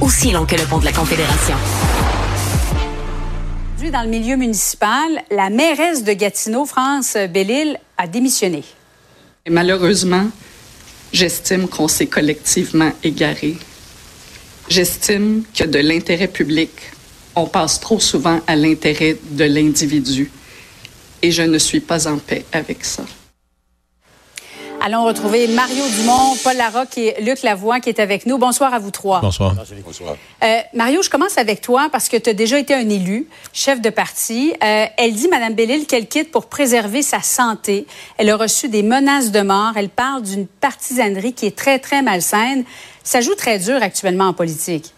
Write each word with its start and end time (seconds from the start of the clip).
aussi 0.00 0.30
long 0.30 0.46
que 0.46 0.54
le 0.54 0.64
pont 0.64 0.78
de 0.78 0.84
la 0.84 0.92
Confédération. 0.92 1.56
Dans 3.92 4.02
le 4.02 4.08
milieu 4.08 4.36
municipal, 4.36 5.22
la 5.30 5.50
mairesse 5.50 6.04
de 6.04 6.12
Gatineau, 6.12 6.64
France 6.64 7.16
Bellil, 7.30 7.78
a 7.96 8.06
démissionné. 8.06 8.64
Et 9.46 9.50
malheureusement, 9.50 10.26
j'estime 11.12 11.68
qu'on 11.68 11.86
s'est 11.86 12.06
collectivement 12.06 12.90
égaré. 13.02 13.56
J'estime 14.68 15.44
que 15.54 15.64
de 15.64 15.78
l'intérêt 15.78 16.28
public, 16.28 16.70
on 17.36 17.46
passe 17.46 17.78
trop 17.78 18.00
souvent 18.00 18.40
à 18.46 18.56
l'intérêt 18.56 19.16
de 19.30 19.44
l'individu. 19.44 20.30
Et 21.22 21.30
je 21.30 21.42
ne 21.42 21.58
suis 21.58 21.80
pas 21.80 22.08
en 22.08 22.18
paix 22.18 22.44
avec 22.52 22.84
ça. 22.84 23.04
Allons 24.86 25.04
retrouver 25.04 25.48
Mario 25.48 25.82
Dumont, 25.96 26.36
Paul 26.44 26.58
Larocque 26.58 26.98
et 26.98 27.14
Luc 27.22 27.42
Lavoie 27.42 27.80
qui 27.80 27.88
est 27.88 28.00
avec 28.00 28.26
nous. 28.26 28.36
Bonsoir 28.36 28.74
à 28.74 28.78
vous 28.78 28.90
trois. 28.90 29.22
Bonsoir. 29.22 29.54
Bonsoir. 29.82 30.14
Euh, 30.42 30.58
Mario, 30.74 31.00
je 31.00 31.08
commence 31.08 31.38
avec 31.38 31.62
toi 31.62 31.88
parce 31.90 32.10
que 32.10 32.18
tu 32.18 32.28
as 32.28 32.34
déjà 32.34 32.58
été 32.58 32.74
un 32.74 32.86
élu, 32.90 33.26
chef 33.54 33.80
de 33.80 33.88
parti. 33.88 34.52
Euh, 34.62 34.84
elle 34.98 35.14
dit, 35.14 35.26
Mme 35.28 35.54
Bellil, 35.54 35.86
qu'elle 35.86 36.06
quitte 36.06 36.30
pour 36.30 36.50
préserver 36.50 37.00
sa 37.00 37.22
santé. 37.22 37.86
Elle 38.18 38.28
a 38.28 38.36
reçu 38.36 38.68
des 38.68 38.82
menaces 38.82 39.30
de 39.30 39.40
mort. 39.40 39.72
Elle 39.74 39.88
parle 39.88 40.20
d'une 40.20 40.46
partisanerie 40.46 41.32
qui 41.32 41.46
est 41.46 41.56
très, 41.56 41.78
très 41.78 42.02
malsaine. 42.02 42.64
Ça 43.02 43.22
joue 43.22 43.34
très 43.34 43.58
dur 43.58 43.78
actuellement 43.80 44.28
en 44.28 44.34
politique. 44.34 44.92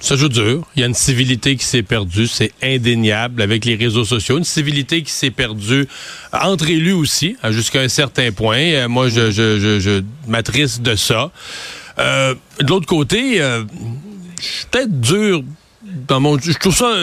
Ça 0.00 0.14
joue 0.14 0.28
dur. 0.28 0.64
Il 0.76 0.80
y 0.80 0.82
a 0.84 0.86
une 0.86 0.94
civilité 0.94 1.56
qui 1.56 1.64
s'est 1.64 1.82
perdue, 1.82 2.28
c'est 2.28 2.52
indéniable 2.62 3.42
avec 3.42 3.64
les 3.64 3.74
réseaux 3.74 4.04
sociaux. 4.04 4.38
Une 4.38 4.44
civilité 4.44 5.02
qui 5.02 5.10
s'est 5.10 5.32
perdue 5.32 5.88
entre 6.32 6.70
élus 6.70 6.92
aussi, 6.92 7.36
jusqu'à 7.50 7.80
un 7.80 7.88
certain 7.88 8.30
point. 8.30 8.58
Euh, 8.58 8.88
moi, 8.88 9.08
je, 9.08 9.32
je, 9.32 9.58
je, 9.58 9.80
je 9.80 10.02
m'attriste 10.28 10.82
de 10.82 10.94
ça. 10.94 11.32
Euh, 11.98 12.34
de 12.60 12.66
l'autre 12.68 12.86
côté, 12.86 13.40
euh, 13.40 13.64
je 14.40 14.44
suis 14.44 14.66
peut-être 14.70 15.00
dur 15.00 15.42
dans 16.06 16.20
mon... 16.20 16.38
Je 16.38 16.52
trouve 16.52 16.76
ça 16.76 16.94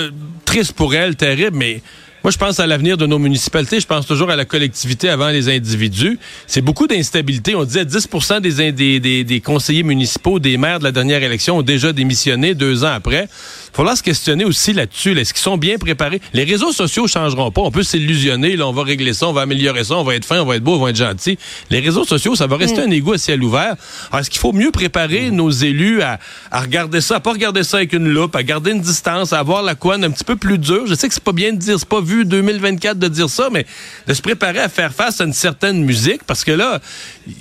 triste 0.45 0.71
pour 0.71 0.95
elle, 0.95 1.17
terrible, 1.17 1.57
mais 1.57 1.81
moi, 2.25 2.31
je 2.31 2.39
pense 2.39 2.59
à 2.59 2.65
l'avenir 2.65 2.97
de 2.97 3.05
nos 3.05 3.19
municipalités. 3.19 3.79
Je 3.79 3.85
pense 3.85 4.07
toujours 4.07 4.31
à 4.31 4.35
la 4.35 4.45
collectivité 4.45 5.09
avant 5.09 5.29
les 5.29 5.47
individus. 5.47 6.17
C'est 6.47 6.61
beaucoup 6.61 6.87
d'instabilité. 6.87 7.53
On 7.53 7.65
disait 7.65 7.85
10 7.85 8.09
des, 8.41 8.71
des, 8.71 9.23
des, 9.23 9.41
conseillers 9.41 9.83
municipaux, 9.83 10.39
des 10.39 10.57
maires 10.57 10.79
de 10.79 10.85
la 10.85 10.91
dernière 10.91 11.21
élection 11.21 11.59
ont 11.59 11.61
déjà 11.61 11.93
démissionné 11.93 12.55
deux 12.55 12.83
ans 12.83 12.93
après. 12.95 13.29
Il 13.75 13.79
faudra 13.79 13.97
se 13.97 14.03
questionner 14.03 14.45
aussi 14.45 14.71
là-dessus. 14.71 15.19
Est-ce 15.19 15.33
qu'ils 15.33 15.43
sont 15.43 15.57
bien 15.57 15.77
préparés? 15.77 16.21
Les 16.31 16.45
réseaux 16.45 16.71
sociaux 16.71 17.07
changeront 17.07 17.51
pas. 17.51 17.59
On 17.59 17.71
peut 17.71 17.83
s'illusionner. 17.83 18.55
Là, 18.55 18.69
on 18.69 18.71
va 18.71 18.83
régler 18.83 19.11
ça, 19.11 19.27
on 19.27 19.33
va 19.33 19.41
améliorer 19.41 19.83
ça, 19.83 19.97
on 19.97 20.05
va 20.05 20.15
être 20.15 20.23
fin, 20.23 20.39
on 20.39 20.45
va 20.45 20.55
être 20.55 20.63
beau, 20.63 20.75
on 20.75 20.83
va 20.85 20.91
être 20.91 20.95
gentil. 20.95 21.37
Les 21.69 21.81
réseaux 21.81 22.05
sociaux, 22.05 22.37
ça 22.37 22.47
va 22.47 22.55
rester 22.55 22.79
mm. 22.79 22.87
un 22.87 22.91
égout 22.91 23.11
à 23.11 23.17
ciel 23.17 23.43
ouvert. 23.43 23.75
est-ce 24.17 24.29
qu'il 24.29 24.39
faut 24.39 24.53
mieux 24.53 24.71
préparer 24.71 25.29
mm. 25.29 25.35
nos 25.35 25.49
élus 25.49 26.01
à, 26.01 26.21
à, 26.51 26.61
regarder 26.61 27.01
ça, 27.01 27.17
à 27.17 27.19
pas 27.19 27.33
regarder 27.33 27.63
ça 27.65 27.75
avec 27.75 27.91
une 27.91 28.07
loupe, 28.07 28.33
à 28.37 28.43
garder 28.43 28.71
une 28.71 28.79
distance, 28.79 29.33
à 29.33 29.39
avoir 29.39 29.61
la 29.61 29.75
couenne 29.75 30.05
un 30.05 30.11
petit 30.11 30.23
peu 30.23 30.37
plus 30.37 30.57
dure? 30.57 30.87
Je 30.87 30.95
sais 30.95 31.09
que 31.09 31.13
c'est 31.13 31.21
pas 31.21 31.33
bien 31.33 31.51
de 31.51 31.57
dire, 31.57 31.77
c'est 31.77 31.89
pas 31.89 31.99
vu 31.99 32.23
2024 32.23 32.97
de 32.97 33.09
dire 33.09 33.29
ça, 33.29 33.49
mais 33.51 33.65
de 34.07 34.13
se 34.13 34.21
préparer 34.21 34.59
à 34.59 34.69
faire 34.69 34.93
face 34.93 35.19
à 35.19 35.25
une 35.25 35.33
certaine 35.33 35.83
musique 35.83 36.23
parce 36.23 36.45
que 36.45 36.53
là, 36.53 36.79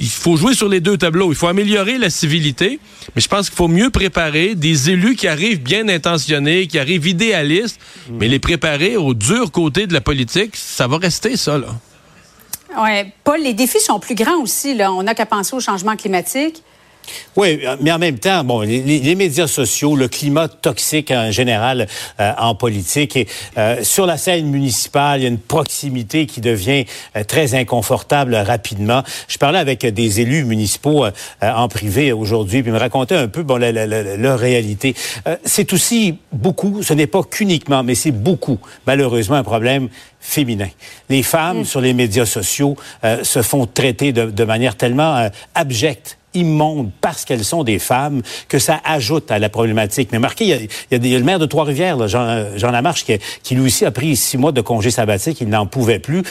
il 0.01 0.09
faut 0.09 0.37
jouer 0.37 0.55
sur 0.55 0.69
les 0.69 0.81
deux 0.81 0.97
tableaux. 0.97 1.31
Il 1.31 1.37
faut 1.37 1.47
améliorer 1.47 1.97
la 1.97 2.11
civilité, 2.11 2.81
mais 3.15 3.23
je 3.23 3.29
pense 3.29 3.51
qu'il 3.51 3.57
faut 3.57 3.69
mieux 3.69 3.91
préparer 3.91 4.57
des 4.57 4.91
élus 4.91 5.15
qui 5.15 5.29
arrivent 5.29 5.62
bien 5.62 5.89
intentionnés, 5.89 6.23
qui 6.67 6.78
arrivent 6.78 7.06
idéalistes, 7.06 7.80
mais 8.11 8.28
les 8.28 8.39
préparer 8.39 8.97
au 8.97 9.14
dur 9.14 9.50
côté 9.53 9.86
de 9.86 9.92
la 9.92 10.00
politique, 10.00 10.56
ça 10.56 10.86
va 10.86 10.98
rester 10.98 11.36
ça, 11.36 11.58
là. 11.58 11.69
Oui. 12.77 13.12
Paul, 13.22 13.41
les 13.41 13.55
défis 13.55 13.81
sont 13.81 14.00
plus 14.00 14.14
grands 14.14 14.41
aussi. 14.42 14.75
Là. 14.75 14.92
On 14.92 15.03
n'a 15.03 15.14
qu'à 15.14 15.27
penser 15.27 15.55
au 15.55 15.61
changement 15.61 15.97
climatique. 15.97 16.62
Oui, 17.36 17.60
mais 17.80 17.91
en 17.91 17.98
même 17.98 18.19
temps, 18.19 18.44
bon, 18.44 18.60
les, 18.60 19.14
médias 19.16 19.48
sociaux, 19.48 19.97
le 19.97 20.06
climat 20.06 20.47
toxique 20.47 21.10
en 21.10 21.33
général 21.33 21.88
euh, 22.20 22.33
en 22.38 22.55
politique 22.55 23.16
et 23.16 23.27
euh, 23.58 23.83
sur 23.83 24.06
la 24.06 24.16
scène 24.16 24.47
municipale, 24.47 25.20
il 25.20 25.22
y 25.25 25.27
a 25.27 25.30
une 25.30 25.38
proximité 25.38 26.27
qui 26.27 26.41
devient 26.41 26.84
euh, 27.16 27.25
très 27.25 27.54
inconfortable 27.54 28.37
rapidement. 28.37 29.03
Je 29.26 29.38
parlais 29.38 29.59
avec 29.59 29.84
des 29.84 30.20
élus 30.20 30.44
municipaux 30.44 31.06
en 31.43 31.69
privé 31.69 32.12
aujourd'hui, 32.12 32.62
puis 32.62 32.70
ils 32.70 32.75
me 32.75 32.78
racontaient 32.78 33.16
un 33.16 33.28
peu 33.28 33.43
bon 33.43 33.56
leur 33.56 34.38
réalité. 34.38 34.94
c'est 35.44 35.72
aussi 35.72 36.19
beaucoup, 36.32 36.82
ce 36.82 36.94
n'est 36.94 37.06
pas 37.06 37.22
qu'uniquement, 37.22 37.82
mais 37.82 37.94
c'est 37.94 38.12
beaucoup, 38.12 38.59
malheureusement, 38.87 39.37
un 39.37 39.43
problème 39.43 39.88
féminin. 40.20 40.69
Les 41.09 41.22
femmes 41.22 41.60
mm. 41.60 41.64
sur 41.64 41.81
les 41.81 41.94
médias 41.94 42.26
sociaux 42.26 42.76
se 43.22 43.43
font 43.43 43.66
traiter 43.66 44.12
de, 44.12 44.31
de 44.31 44.44
manière 44.44 44.76
tellement 44.76 45.28
abjecte 45.54 46.19
immondes 46.34 46.91
parce 47.00 47.25
qu'elles 47.25 47.45
sont 47.45 47.65
des 47.65 47.78
femmes 47.78 48.22
que 48.49 48.59
ça 48.59 48.81
ajoute 48.84 49.31
à 49.31 49.39
la 49.39 49.49
problématique. 49.49 50.11
Mais 50.12 50.19
marquez, 50.19 50.69
il 50.91 51.06
y 51.06 51.15
a, 51.15 51.19
le 51.19 51.25
maire 51.25 51.39
de 51.39 51.47
Trois-Rivières, 51.47 52.09
Jean, 52.09 52.56
Jean 52.56 52.71
Lamarche, 52.71 53.05
qui, 53.05 53.19
qui, 53.43 53.55
lui 53.55 53.67
aussi 53.67 53.84
a 53.84 53.91
pris 53.91 54.17
six 54.17 54.37
mois 54.37 54.53
de 54.53 54.61
congé 54.61 54.91
sabbatique, 54.91 55.41
il 55.41 55.49
n'en 55.49 55.67
pouvait 55.67 55.99
plus 55.99 56.23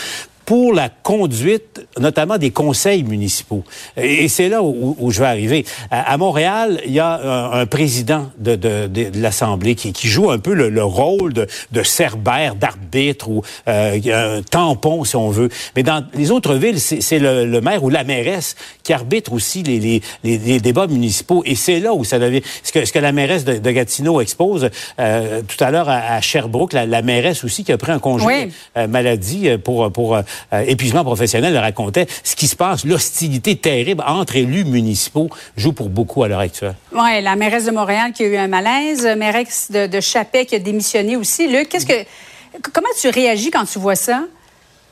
pour 0.45 0.73
la 0.73 0.89
conduite, 0.89 1.85
notamment 1.99 2.37
des 2.37 2.51
conseils 2.51 3.03
municipaux. 3.03 3.63
Et 3.97 4.27
c'est 4.27 4.49
là 4.49 4.61
où, 4.63 5.11
je 5.11 5.19
vais 5.19 5.25
arriver. 5.25 5.65
À, 5.89 6.17
Montréal, 6.17 6.81
il 6.85 6.91
y 6.91 6.99
a 6.99 7.51
un, 7.53 7.65
président 7.65 8.29
de, 8.37 8.55
de, 8.55 8.87
de, 8.87 9.21
l'Assemblée 9.21 9.75
qui, 9.75 9.93
qui, 9.93 10.07
joue 10.07 10.31
un 10.31 10.39
peu 10.39 10.53
le, 10.53 10.83
rôle 10.83 11.33
de, 11.33 11.47
de 11.71 11.83
cerbère, 11.83 12.55
d'arbitre 12.55 13.29
ou 13.29 13.41
euh, 13.67 14.37
un 14.37 14.41
tampon, 14.41 15.03
si 15.03 15.15
on 15.15 15.29
veut. 15.29 15.49
Mais 15.75 15.83
dans 15.83 16.05
les 16.13 16.31
autres 16.31 16.55
villes, 16.55 16.79
c'est 16.79 17.19
le, 17.19 17.45
le, 17.45 17.61
maire 17.61 17.83
ou 17.83 17.89
la 17.89 18.03
mairesse 18.03 18.55
qui 18.83 18.91
arbitre 18.91 19.31
aussi 19.33 19.63
les, 19.63 19.79
les, 19.79 20.01
les, 20.23 20.59
débats 20.59 20.87
municipaux. 20.87 21.43
Et 21.45 21.55
c'est 21.55 21.79
là 21.79 21.93
où 21.93 22.03
ça 22.03 22.19
devient... 22.19 22.41
Ce 22.63 22.71
que, 22.71 22.85
ce 22.85 22.91
que 22.91 22.99
la 22.99 23.11
mairesse 23.11 23.45
de, 23.45 23.71
Gatineau 23.73 24.21
expose 24.21 24.69
euh, 24.99 25.41
tout 25.47 25.63
à 25.63 25.71
l'heure 25.71 25.89
à, 25.89 26.21
Sherbrooke, 26.21 26.73
la, 26.73 26.85
la, 26.85 27.01
mairesse 27.01 27.43
aussi 27.43 27.63
qui 27.63 27.71
a 27.71 27.77
pris 27.77 27.91
un 27.91 27.99
congé 27.99 28.49
euh, 28.77 28.87
maladie 28.87 29.57
pour... 29.63 29.91
pour 29.91 30.15
euh, 30.15 30.21
épuisement 30.67 31.03
professionnel 31.03 31.57
racontait, 31.57 32.07
ce 32.23 32.35
qui 32.35 32.47
se 32.47 32.55
passe, 32.55 32.85
l'hostilité 32.85 33.55
terrible 33.55 34.03
entre 34.05 34.35
élus 34.35 34.65
municipaux 34.65 35.29
joue 35.57 35.73
pour 35.73 35.89
beaucoup 35.89 36.23
à 36.23 36.27
l'heure 36.27 36.39
actuelle. 36.39 36.75
Oui, 36.93 37.21
la 37.21 37.35
mairesse 37.35 37.65
de 37.65 37.71
Montréal 37.71 38.11
qui 38.13 38.23
a 38.23 38.27
eu 38.27 38.37
un 38.37 38.47
malaise, 38.47 39.05
mairesse 39.17 39.71
de, 39.71 39.87
de 39.87 39.99
Chapet 40.01 40.45
qui 40.45 40.55
a 40.55 40.59
démissionné 40.59 41.15
aussi. 41.15 41.47
Luc, 41.47 41.69
qu'est-ce 41.69 41.85
que, 41.85 42.05
comment 42.71 42.87
tu 42.99 43.09
réagis 43.09 43.51
quand 43.51 43.65
tu 43.65 43.79
vois 43.79 43.95
ça? 43.95 44.23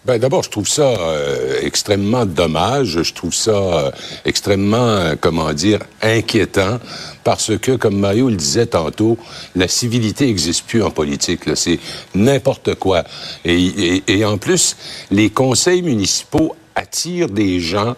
Ben 0.04 0.18
d'abord, 0.18 0.42
je 0.42 0.50
trouve 0.50 0.68
ça 0.68 0.82
euh, 0.82 1.60
extrêmement 1.62 2.26
dommage. 2.26 3.04
Je 3.04 3.14
trouve 3.14 3.36
ça 3.36 3.52
euh, 3.52 3.92
extrêmement, 4.26 4.78
euh, 4.78 5.16
comment 5.20 5.54
dire, 5.54 5.80
inquiétant 6.02 6.80
parce 7.24 7.56
que, 7.60 7.74
comme 7.74 8.00
Mario 8.00 8.30
le 8.30 8.36
disait 8.36 8.66
tantôt, 8.66 9.20
la 9.56 9.68
civilité 9.68 10.26
n'existe 10.26 10.66
plus 10.66 10.82
en 10.82 10.90
politique. 10.90 11.42
C'est 11.56 11.78
n'importe 12.16 12.74
quoi. 12.74 13.04
Et, 13.46 14.02
et 14.08 14.26
en 14.26 14.40
plus, 14.40 14.76
les 15.12 15.30
conseils 15.30 15.84
municipaux 15.84 16.56
attirent 16.76 17.30
des 17.30 17.60
gens 17.60 17.96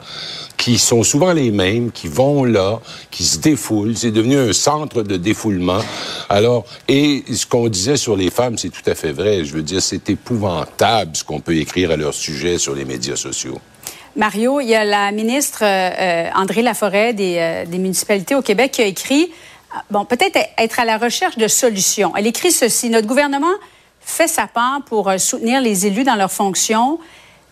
qui 0.58 0.78
sont 0.78 1.04
souvent 1.04 1.34
les 1.34 1.52
mêmes, 1.52 1.92
qui 1.92 2.08
vont 2.08 2.44
là, 2.44 2.80
qui 3.12 3.24
se 3.24 3.38
défoulent. 3.38 3.98
C'est 3.98 4.12
devenu 4.12 4.38
un 4.38 4.54
centre 4.54 5.04
de 5.04 5.18
défoulement. 5.18 5.82
Alors, 6.30 6.66
et 6.88 7.24
ce 7.34 7.46
qu'on 7.46 7.68
disait 7.68 7.98
sur 7.98 8.16
les 8.16 8.30
femmes, 8.30 8.58
c'est 8.58 8.70
tout 8.70 8.88
à 8.90 8.96
fait 8.96 9.12
vrai. 9.12 9.44
Je 9.44 9.54
veux 9.54 9.64
dire, 9.64 9.82
c'est 9.82 10.10
épouvantable 10.10 11.16
ce 11.16 11.24
qu'on 11.24 11.40
peut 11.40 11.58
écrire 11.58 11.92
à 11.92 11.98
leur 11.98 12.14
sujet 12.14 12.58
sur 12.58 12.76
les 12.76 12.86
médias 12.86 13.16
sociaux. 13.16 13.60
Mario, 14.16 14.60
il 14.60 14.68
y 14.68 14.76
a 14.76 14.86
la 14.86 15.12
ministre 15.12 15.64
euh, 15.64 16.30
André 16.36 16.62
Laforêt 16.62 17.14
des, 17.14 17.38
euh, 17.40 17.66
des 17.66 17.80
municipalités 17.80 18.36
au 18.36 18.44
Québec 18.44 18.72
qui 18.72 18.84
a 18.84 18.86
écrit, 18.86 19.32
bon, 19.90 20.06
peut-être 20.06 20.38
être 20.58 20.80
à 20.80 20.86
la 20.86 20.98
recherche 20.98 21.36
de 21.38 21.48
solutions. 21.48 22.14
Elle 22.16 22.28
écrit 22.28 22.52
ceci, 22.52 22.90
notre 22.92 23.08
gouvernement 23.08 23.56
fait 24.02 24.28
sa 24.28 24.46
part 24.48 24.82
pour 24.86 25.10
euh, 25.10 25.18
soutenir 25.18 25.62
les 25.62 25.88
élus 25.88 26.04
dans 26.04 26.16
leurs 26.16 26.32
fonctions 26.32 27.00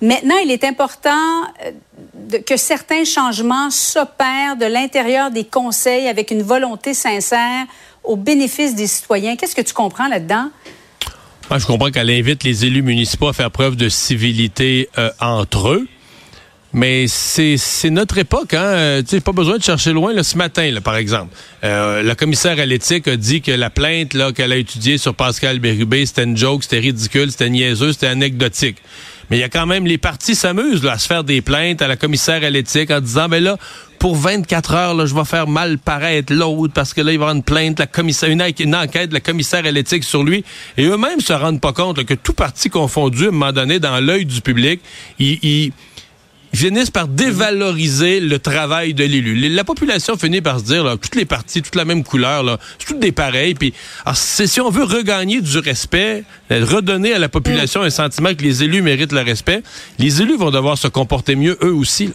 Maintenant, 0.01 0.37
il 0.43 0.49
est 0.49 0.63
important 0.63 1.43
euh, 1.63 2.39
que 2.39 2.57
certains 2.57 3.05
changements 3.05 3.69
s'opèrent 3.69 4.57
de 4.59 4.65
l'intérieur 4.65 5.29
des 5.29 5.43
conseils 5.43 6.07
avec 6.07 6.31
une 6.31 6.41
volonté 6.41 6.95
sincère 6.95 7.65
au 8.03 8.15
bénéfice 8.15 8.73
des 8.73 8.87
citoyens. 8.87 9.35
Qu'est-ce 9.35 9.55
que 9.55 9.61
tu 9.61 9.73
comprends 9.73 10.07
là-dedans? 10.07 10.49
Moi, 11.49 11.59
je 11.59 11.67
comprends 11.67 11.91
qu'elle 11.91 12.09
invite 12.09 12.43
les 12.43 12.65
élus 12.65 12.81
municipaux 12.81 13.27
à 13.27 13.33
faire 13.33 13.51
preuve 13.51 13.75
de 13.75 13.89
civilité 13.89 14.89
euh, 14.97 15.11
entre 15.19 15.69
eux. 15.69 15.87
Mais 16.73 17.05
c'est 17.07 17.89
notre 17.89 18.17
époque, 18.17 18.53
hein. 18.53 18.63
Euh, 18.63 19.03
tu 19.03 19.19
pas 19.19 19.33
besoin 19.33 19.57
de 19.57 19.63
chercher 19.63 19.91
loin. 19.91 20.13
Là, 20.13 20.23
ce 20.23 20.37
matin, 20.37 20.73
par 20.81 20.95
exemple, 20.95 21.35
la 21.61 22.15
commissaire 22.15 22.57
à 22.59 22.65
l'éthique 22.65 23.09
a 23.09 23.17
dit 23.17 23.41
que 23.41 23.51
la 23.51 23.69
plainte 23.69 24.15
qu'elle 24.33 24.53
a 24.53 24.55
étudiée 24.55 24.97
sur 24.97 25.13
Pascal 25.13 25.59
Bérubé, 25.59 26.05
c'était 26.05 26.23
une 26.23 26.37
joke, 26.37 26.63
c'était 26.63 26.79
ridicule, 26.79 27.29
c'était 27.29 27.49
niaiseux, 27.49 27.91
c'était 27.91 28.07
anecdotique. 28.07 28.77
Mais 29.31 29.37
il 29.37 29.39
y 29.39 29.43
a 29.43 29.49
quand 29.49 29.65
même 29.65 29.87
les 29.87 29.97
partis 29.97 30.35
s'amusent 30.35 30.85
à 30.85 30.97
se 30.97 31.07
faire 31.07 31.23
des 31.23 31.39
plaintes 31.39 31.81
à 31.81 31.87
la 31.87 31.95
commissaire 31.95 32.43
à 32.43 32.49
l'éthique 32.49 32.91
en 32.91 32.99
disant 32.99 33.29
ben 33.29 33.41
là 33.41 33.57
pour 33.97 34.17
24 34.17 34.73
heures 34.73 34.93
là, 34.93 35.05
je 35.05 35.15
vais 35.15 35.23
faire 35.23 35.47
mal 35.47 35.77
paraître 35.77 36.33
l'autre 36.33 36.73
parce 36.73 36.93
que 36.93 36.99
là 36.99 37.13
il 37.13 37.17
va 37.17 37.25
avoir 37.25 37.35
une 37.37 37.43
plainte 37.43 37.79
la 37.79 37.87
commissaire 37.87 38.29
une, 38.29 38.41
enquête 38.75 39.07
de 39.07 39.13
la 39.13 39.21
commissaire 39.21 39.65
à 39.65 39.71
l'éthique 39.71 40.03
sur 40.03 40.23
lui. 40.23 40.43
Et 40.75 40.83
eux-mêmes 40.83 41.21
se 41.21 41.31
rendent 41.31 41.61
pas 41.61 41.71
compte 41.71 42.03
que 42.03 42.13
tout 42.13 42.33
parti 42.33 42.69
confondu 42.69 43.23
à 43.23 43.27
un 43.29 43.31
moment 43.31 43.53
donné 43.53 43.79
dans 43.79 44.01
l'œil 44.01 44.25
du 44.25 44.41
public, 44.41 44.81
ils 45.17 45.71
finissent 46.53 46.91
par 46.91 47.07
dévaloriser 47.07 48.19
le 48.19 48.39
travail 48.39 48.93
de 48.93 49.03
l'élu. 49.03 49.49
La 49.49 49.63
population 49.63 50.17
finit 50.17 50.41
par 50.41 50.59
se 50.59 50.65
dire, 50.65 50.83
là, 50.83 50.97
toutes 50.97 51.15
les 51.15 51.25
parties, 51.25 51.61
toutes 51.61 51.75
la 51.75 51.85
même 51.85 52.03
couleur, 52.03 52.43
là, 52.43 52.59
c'est 52.77 52.87
toutes 52.87 52.99
des 52.99 53.11
pareils. 53.11 53.53
Puis, 53.53 53.73
si 54.13 54.61
on 54.61 54.69
veut 54.69 54.83
regagner 54.83 55.41
du 55.41 55.57
respect, 55.59 56.23
redonner 56.49 57.13
à 57.13 57.19
la 57.19 57.29
population 57.29 57.81
un 57.81 57.89
sentiment 57.89 58.33
que 58.33 58.43
les 58.43 58.63
élus 58.63 58.81
méritent 58.81 59.13
le 59.13 59.21
respect, 59.21 59.63
les 59.99 60.21
élus 60.21 60.37
vont 60.37 60.51
devoir 60.51 60.77
se 60.77 60.87
comporter 60.87 61.35
mieux 61.35 61.57
eux 61.63 61.73
aussi. 61.73 62.11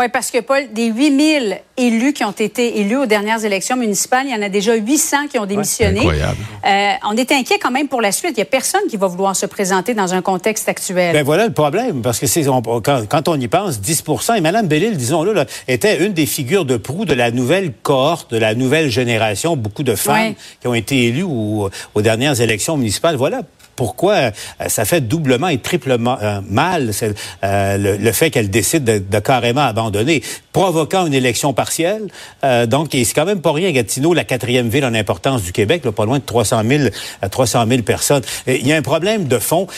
Oui, 0.00 0.06
parce 0.12 0.30
que, 0.30 0.38
Paul, 0.38 0.72
des 0.72 0.86
8000 0.86 1.58
élus 1.76 2.12
qui 2.12 2.22
ont 2.22 2.30
été 2.30 2.78
élus 2.78 2.96
aux 2.96 3.06
dernières 3.06 3.44
élections 3.44 3.76
municipales, 3.76 4.26
il 4.26 4.32
y 4.32 4.34
en 4.34 4.42
a 4.42 4.48
déjà 4.48 4.76
800 4.76 5.26
qui 5.28 5.40
ont 5.40 5.46
démissionné. 5.46 5.98
incroyable. 5.98 6.38
Euh, 6.64 6.92
on 7.10 7.16
est 7.16 7.32
inquiet 7.32 7.58
quand 7.58 7.72
même 7.72 7.88
pour 7.88 8.00
la 8.00 8.12
suite. 8.12 8.34
Il 8.36 8.36
n'y 8.36 8.42
a 8.42 8.46
personne 8.46 8.82
qui 8.88 8.96
va 8.96 9.08
vouloir 9.08 9.34
se 9.34 9.46
présenter 9.46 9.94
dans 9.94 10.14
un 10.14 10.22
contexte 10.22 10.68
actuel. 10.68 11.14
Ben 11.14 11.24
voilà 11.24 11.48
le 11.48 11.52
problème, 11.52 12.00
parce 12.00 12.20
que 12.20 12.28
c'est 12.28 12.44
quand, 12.44 13.28
on 13.28 13.40
y 13.40 13.48
pense, 13.48 13.80
10% 13.80 14.36
et 14.36 14.40
Mme 14.40 14.68
Bellil, 14.68 14.96
disons-le, 14.96 15.34
était 15.66 16.04
une 16.04 16.12
des 16.12 16.26
figures 16.26 16.64
de 16.64 16.76
proue 16.76 17.04
de 17.04 17.14
la 17.14 17.32
nouvelle 17.32 17.72
cohorte, 17.82 18.30
de 18.30 18.38
la 18.38 18.54
nouvelle 18.54 18.90
génération, 18.90 19.56
beaucoup 19.56 19.82
de 19.82 19.96
femmes 19.96 20.34
qui 20.60 20.68
ont 20.68 20.74
été 20.74 21.06
élues 21.06 21.24
aux 21.24 21.70
dernières 21.96 22.40
élections 22.40 22.76
municipales. 22.76 23.16
Voilà 23.16 23.42
pourquoi 23.78 24.14
euh, 24.14 24.30
ça 24.66 24.84
fait 24.84 25.00
doublement 25.00 25.46
et 25.46 25.58
triplement 25.58 26.18
euh, 26.20 26.40
mal 26.50 26.90
euh, 27.44 27.96
le, 27.96 28.12
fait 28.12 28.30
qu'elle 28.30 28.50
décide 28.50 28.82
de, 28.82 29.18
carrément 29.20 29.60
abandonner, 29.60 30.20
provoquant 30.52 31.06
une 31.06 31.14
élection 31.14 31.52
partielle. 31.52 32.08
donc, 32.66 32.88
c'est 32.90 33.14
quand 33.14 33.24
même 33.24 33.40
pas 33.40 33.52
rien, 33.52 33.70
Gatineau, 33.70 34.14
la 34.14 34.24
quatrième 34.24 34.68
ville 34.68 34.84
en 34.84 34.94
importance 34.94 35.42
du 35.42 35.52
Québec, 35.52 35.82
pas 35.82 36.04
loin 36.04 36.18
de 36.18 36.24
300 36.24 36.62
000, 36.66 36.84
300 37.30 37.66
000 37.68 37.82
personnes. 37.82 38.22
Il 38.48 38.66
y 38.66 38.72
a 38.72 38.76
un 38.76 38.82
problème 38.82 39.28
de 39.28 39.38
fond. 39.38 39.68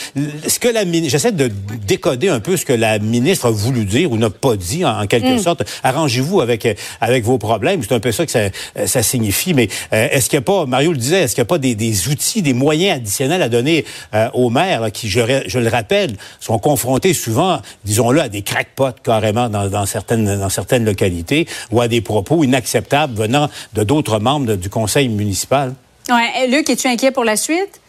Ce 0.47 0.57
que 0.57 0.67
la 0.67 0.83
j'essaie 1.07 1.31
de 1.31 1.51
décoder 1.85 2.29
un 2.29 2.39
peu 2.39 2.57
ce 2.57 2.65
que 2.65 2.73
la 2.73 2.97
ministre 2.97 3.45
a 3.47 3.51
voulu 3.51 3.85
dire 3.85 4.11
ou 4.11 4.17
n'a 4.17 4.31
pas 4.31 4.55
dit 4.55 4.83
en, 4.83 5.05
quelque 5.05 5.35
mm. 5.35 5.39
sorte. 5.39 5.63
Arrangez-vous 5.83 6.41
avec 6.41 6.67
avec 7.01 7.23
vos 7.23 7.37
problèmes. 7.37 7.83
C'est 7.83 7.93
un 7.93 7.99
peu 7.99 8.11
ça 8.11 8.25
que 8.25 8.31
ça, 8.31 8.49
ça 8.85 9.03
signifie. 9.03 9.53
Mais 9.53 9.67
est-ce 9.91 10.29
qu'il 10.29 10.39
n'y 10.39 10.43
a 10.43 10.45
pas, 10.45 10.65
Mario 10.65 10.91
le 10.91 10.97
disait, 10.97 11.21
est-ce 11.21 11.35
qu'il 11.35 11.43
n'y 11.43 11.47
a 11.47 11.51
pas 11.53 11.59
des, 11.59 11.75
des 11.75 12.07
outils, 12.07 12.41
des 12.41 12.53
moyens 12.53 12.97
additionnels 12.97 13.41
à 13.41 13.49
donner 13.49 13.85
euh, 14.13 14.29
aux 14.33 14.49
maires 14.49 14.91
qui, 14.91 15.09
je, 15.09 15.19
le 15.21 15.69
rappelle, 15.69 16.15
sont 16.39 16.59
confrontés 16.59 17.13
souvent, 17.13 17.61
disons-le, 17.83 18.21
à 18.21 18.29
des 18.29 18.41
crackpots 18.41 19.01
carrément 19.03 19.49
dans, 19.49 19.85
certaines, 19.85 20.39
dans 20.39 20.49
certaines 20.49 20.85
localités 20.85 21.47
ou 21.71 21.81
à 21.81 21.87
des 21.87 22.01
propos 22.01 22.43
inacceptables 22.43 23.15
venant 23.15 23.49
de 23.73 23.83
d'autres 23.83 24.19
membres 24.19 24.55
du 24.55 24.69
conseil 24.69 25.09
municipal. 25.09 25.73
Ouais. 26.09 26.47
Luc, 26.47 26.69
es-tu 26.69 26.87
inquiet 26.87 27.11
pour 27.11 27.23
la 27.23 27.37
suite? 27.37 27.81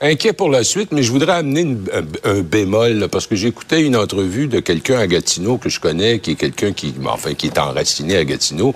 Inquiet 0.00 0.32
pour 0.32 0.50
la 0.50 0.64
suite, 0.64 0.90
mais 0.90 1.02
je 1.02 1.12
voudrais 1.12 1.32
amener 1.32 1.78
un, 2.24 2.40
bémol, 2.40 3.08
parce 3.10 3.26
que 3.26 3.36
j'écoutais 3.36 3.80
une 3.80 3.96
entrevue 3.96 4.48
de 4.48 4.58
quelqu'un 4.60 4.98
à 4.98 5.06
Gatineau 5.06 5.56
que 5.56 5.68
je 5.68 5.78
connais, 5.78 6.18
qui 6.18 6.32
est 6.32 6.34
quelqu'un 6.34 6.72
qui, 6.72 6.92
enfin, 7.06 7.34
qui 7.34 7.46
est 7.46 7.58
enraciné 7.58 8.16
à 8.16 8.24
Gatineau. 8.24 8.74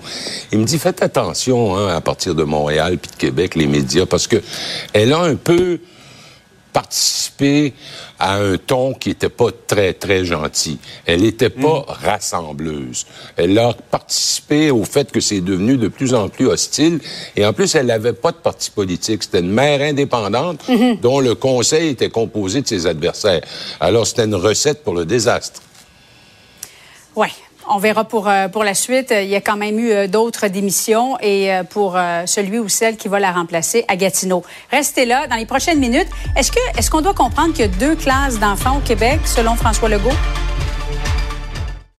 Il 0.51 0.59
me 0.59 0.63
dit, 0.63 0.79
faites 0.79 1.03
attention, 1.03 1.75
hein, 1.75 1.93
à 1.93 1.99
partir 2.01 2.35
de 2.35 2.43
Montréal 2.43 2.97
puis 2.97 3.11
de 3.11 3.17
Québec, 3.17 3.55
les 3.55 3.67
médias, 3.67 4.05
parce 4.05 4.27
que 4.27 4.41
elle 4.93 5.11
a 5.11 5.19
un 5.19 5.35
peu 5.35 5.79
participer 6.79 7.73
à 8.19 8.35
un 8.37 8.57
ton 8.57 8.93
qui 8.93 9.09
n'était 9.09 9.29
pas 9.29 9.49
très, 9.67 9.93
très 9.93 10.23
gentil. 10.23 10.79
Elle 11.05 11.21
n'était 11.21 11.49
pas 11.49 11.79
mm. 11.79 11.85
rassembleuse. 11.87 13.05
Elle 13.35 13.57
a 13.59 13.73
participé 13.73 14.71
au 14.71 14.85
fait 14.85 15.11
que 15.11 15.19
c'est 15.19 15.41
devenu 15.41 15.75
de 15.75 15.89
plus 15.89 16.13
en 16.13 16.29
plus 16.29 16.47
hostile. 16.47 17.01
Et 17.35 17.45
en 17.45 17.51
plus, 17.51 17.75
elle 17.75 17.87
n'avait 17.87 18.13
pas 18.13 18.31
de 18.31 18.37
parti 18.37 18.71
politique. 18.71 19.23
C'était 19.23 19.41
une 19.41 19.51
maire 19.51 19.81
indépendante 19.81 20.61
mm-hmm. 20.69 20.99
dont 21.01 21.19
le 21.19 21.35
conseil 21.35 21.89
était 21.89 22.09
composé 22.09 22.61
de 22.61 22.67
ses 22.67 22.87
adversaires. 22.87 23.41
Alors, 23.81 24.07
c'était 24.07 24.25
une 24.25 24.35
recette 24.35 24.81
pour 24.83 24.93
le 24.93 25.05
désastre. 25.05 25.61
Ouais, 27.13 27.33
on 27.69 27.77
verra 27.77 28.03
pour, 28.03 28.27
euh, 28.27 28.47
pour 28.47 28.63
la 28.63 28.73
suite. 28.73 29.13
Il 29.15 29.27
y 29.27 29.35
a 29.35 29.41
quand 29.41 29.57
même 29.57 29.79
eu 29.79 29.91
euh, 29.91 30.07
d'autres 30.07 30.47
démissions 30.47 31.17
et 31.21 31.53
euh, 31.53 31.63
pour 31.63 31.97
celui 32.25 32.59
ou 32.59 32.67
celle 32.67 32.97
qui 32.97 33.07
va 33.07 33.19
la 33.19 33.31
remplacer 33.31 33.85
à 33.87 33.95
Gatineau. 33.95 34.43
Restez 34.71 35.05
là 35.05 35.27
dans 35.27 35.35
les 35.35 35.45
prochaines 35.45 35.79
minutes. 35.79 36.07
Est-ce 36.35 36.51
est-ce 36.77 36.89
qu'on 36.89 37.01
doit 37.01 37.13
comprendre 37.13 37.53
qu'il 37.53 37.65
y 37.65 37.69
a 37.69 37.71
deux 37.71 37.95
classes 37.95 38.39
d'enfants 38.39 38.77
au 38.77 38.79
Québec 38.79 39.19
selon 39.25 39.55
François 39.55 39.87
Legault? 39.87 40.09